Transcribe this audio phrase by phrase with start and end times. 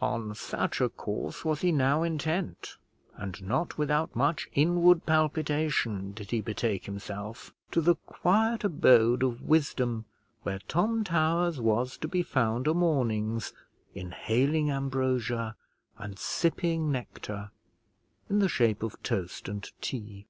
[0.00, 2.76] On such a course was he now intent;
[3.16, 9.42] and not without much inward palpitation did he betake himself to the quiet abode of
[9.42, 10.04] wisdom,
[10.44, 13.52] where Tom Towers was to be found o' mornings
[13.92, 15.56] inhaling ambrosia
[15.98, 17.50] and sipping nectar
[18.30, 20.28] in the shape of toast and tea.